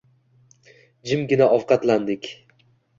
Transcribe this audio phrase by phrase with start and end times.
[1.11, 2.35] Jimgina ovqatlandik